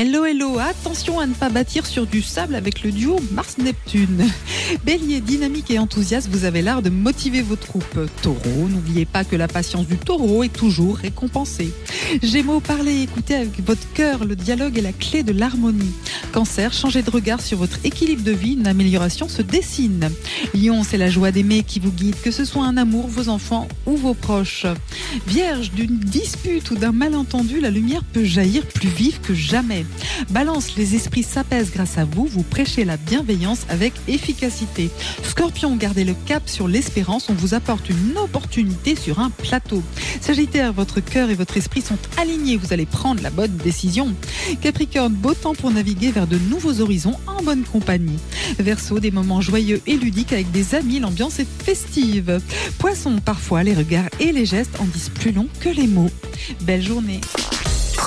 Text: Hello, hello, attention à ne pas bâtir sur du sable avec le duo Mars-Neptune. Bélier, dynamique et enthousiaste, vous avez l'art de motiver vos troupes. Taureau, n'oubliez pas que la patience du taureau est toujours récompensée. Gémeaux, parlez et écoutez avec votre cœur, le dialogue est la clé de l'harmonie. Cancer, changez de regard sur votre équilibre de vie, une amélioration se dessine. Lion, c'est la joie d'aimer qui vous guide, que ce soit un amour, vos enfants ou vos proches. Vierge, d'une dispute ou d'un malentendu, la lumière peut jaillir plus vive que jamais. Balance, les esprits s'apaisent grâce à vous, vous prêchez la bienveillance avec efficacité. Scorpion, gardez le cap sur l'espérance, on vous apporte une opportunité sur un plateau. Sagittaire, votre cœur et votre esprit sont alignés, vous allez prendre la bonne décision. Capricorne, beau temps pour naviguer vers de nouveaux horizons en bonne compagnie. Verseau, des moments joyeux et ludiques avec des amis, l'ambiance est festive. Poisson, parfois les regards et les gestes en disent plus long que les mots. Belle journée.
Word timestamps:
Hello, 0.00 0.24
hello, 0.24 0.60
attention 0.60 1.18
à 1.18 1.26
ne 1.26 1.34
pas 1.34 1.48
bâtir 1.48 1.84
sur 1.84 2.06
du 2.06 2.22
sable 2.22 2.54
avec 2.54 2.84
le 2.84 2.92
duo 2.92 3.18
Mars-Neptune. 3.32 4.28
Bélier, 4.86 5.20
dynamique 5.20 5.72
et 5.72 5.80
enthousiaste, 5.80 6.28
vous 6.30 6.44
avez 6.44 6.62
l'art 6.62 6.82
de 6.82 6.88
motiver 6.88 7.42
vos 7.42 7.56
troupes. 7.56 7.98
Taureau, 8.22 8.68
n'oubliez 8.68 9.06
pas 9.06 9.24
que 9.24 9.34
la 9.34 9.48
patience 9.48 9.88
du 9.88 9.98
taureau 9.98 10.44
est 10.44 10.52
toujours 10.52 10.98
récompensée. 10.98 11.74
Gémeaux, 12.22 12.60
parlez 12.60 12.92
et 12.92 13.02
écoutez 13.02 13.34
avec 13.34 13.60
votre 13.66 13.92
cœur, 13.92 14.24
le 14.24 14.36
dialogue 14.36 14.78
est 14.78 14.82
la 14.82 14.92
clé 14.92 15.24
de 15.24 15.32
l'harmonie. 15.32 15.90
Cancer, 16.30 16.72
changez 16.72 17.02
de 17.02 17.10
regard 17.10 17.40
sur 17.40 17.58
votre 17.58 17.84
équilibre 17.84 18.22
de 18.22 18.30
vie, 18.30 18.52
une 18.52 18.68
amélioration 18.68 19.28
se 19.28 19.42
dessine. 19.42 20.12
Lion, 20.54 20.84
c'est 20.84 20.96
la 20.96 21.10
joie 21.10 21.32
d'aimer 21.32 21.64
qui 21.64 21.80
vous 21.80 21.90
guide, 21.90 22.20
que 22.22 22.30
ce 22.30 22.44
soit 22.44 22.64
un 22.64 22.76
amour, 22.76 23.08
vos 23.08 23.28
enfants 23.28 23.66
ou 23.84 23.96
vos 23.96 24.14
proches. 24.14 24.66
Vierge, 25.26 25.72
d'une 25.72 25.98
dispute 25.98 26.70
ou 26.70 26.76
d'un 26.76 26.92
malentendu, 26.92 27.58
la 27.58 27.70
lumière 27.70 28.04
peut 28.04 28.24
jaillir 28.24 28.64
plus 28.64 28.90
vive 28.90 29.20
que 29.20 29.34
jamais. 29.34 29.86
Balance, 30.30 30.76
les 30.76 30.94
esprits 30.94 31.22
s'apaisent 31.22 31.70
grâce 31.70 31.98
à 31.98 32.04
vous, 32.04 32.26
vous 32.26 32.42
prêchez 32.42 32.84
la 32.84 32.96
bienveillance 32.96 33.66
avec 33.68 33.92
efficacité. 34.08 34.90
Scorpion, 35.22 35.76
gardez 35.76 36.04
le 36.04 36.14
cap 36.26 36.48
sur 36.48 36.68
l'espérance, 36.68 37.28
on 37.28 37.34
vous 37.34 37.54
apporte 37.54 37.88
une 37.88 38.16
opportunité 38.16 38.96
sur 38.96 39.20
un 39.20 39.30
plateau. 39.30 39.82
Sagittaire, 40.20 40.72
votre 40.72 41.00
cœur 41.00 41.30
et 41.30 41.34
votre 41.34 41.56
esprit 41.56 41.82
sont 41.82 41.98
alignés, 42.16 42.56
vous 42.56 42.72
allez 42.72 42.86
prendre 42.86 43.22
la 43.22 43.30
bonne 43.30 43.56
décision. 43.56 44.14
Capricorne, 44.60 45.12
beau 45.12 45.34
temps 45.34 45.54
pour 45.54 45.70
naviguer 45.70 46.10
vers 46.10 46.26
de 46.26 46.38
nouveaux 46.38 46.80
horizons 46.80 47.14
en 47.26 47.42
bonne 47.42 47.62
compagnie. 47.62 48.18
Verseau, 48.58 49.00
des 49.00 49.10
moments 49.10 49.40
joyeux 49.40 49.80
et 49.86 49.96
ludiques 49.96 50.32
avec 50.32 50.50
des 50.50 50.74
amis, 50.74 51.00
l'ambiance 51.00 51.38
est 51.38 51.48
festive. 51.64 52.40
Poisson, 52.78 53.20
parfois 53.24 53.62
les 53.62 53.74
regards 53.74 54.08
et 54.20 54.32
les 54.32 54.46
gestes 54.46 54.78
en 54.80 54.84
disent 54.84 55.10
plus 55.10 55.32
long 55.32 55.48
que 55.60 55.68
les 55.68 55.86
mots. 55.86 56.10
Belle 56.62 56.82
journée. 56.82 57.20